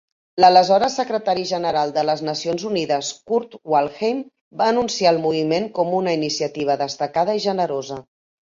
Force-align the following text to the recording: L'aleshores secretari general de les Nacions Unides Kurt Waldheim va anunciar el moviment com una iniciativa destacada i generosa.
L'aleshores 0.43 0.95
secretari 0.99 1.43
general 1.49 1.93
de 1.97 2.03
les 2.09 2.23
Nacions 2.29 2.63
Unides 2.71 3.11
Kurt 3.29 3.53
Waldheim 3.75 4.25
va 4.63 4.71
anunciar 4.75 5.15
el 5.17 5.23
moviment 5.27 5.71
com 5.79 5.95
una 6.01 6.19
iniciativa 6.21 6.81
destacada 6.85 7.41
i 7.43 7.47
generosa. 7.49 8.05